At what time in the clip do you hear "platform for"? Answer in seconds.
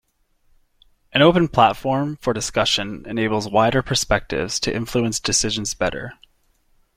1.47-2.33